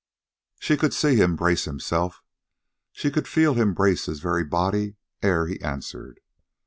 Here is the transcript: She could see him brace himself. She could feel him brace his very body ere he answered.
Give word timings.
She 0.59 0.77
could 0.77 0.95
see 0.95 1.15
him 1.17 1.35
brace 1.35 1.65
himself. 1.65 2.23
She 2.91 3.11
could 3.11 3.27
feel 3.27 3.53
him 3.53 3.75
brace 3.75 4.07
his 4.07 4.19
very 4.19 4.43
body 4.43 4.95
ere 5.21 5.45
he 5.45 5.61
answered. 5.61 6.21